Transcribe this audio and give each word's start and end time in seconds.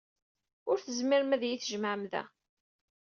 Ur 0.69 0.77
tezmirem 0.79 1.35
ad 1.35 1.43
iyi-tjemɛem 1.43 2.03
da. 2.11 2.23